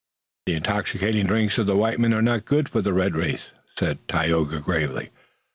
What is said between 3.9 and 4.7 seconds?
Tayoga